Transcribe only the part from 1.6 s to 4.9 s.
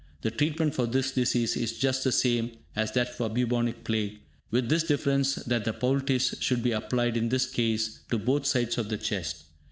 just the same as that for Bubonic Plague, with this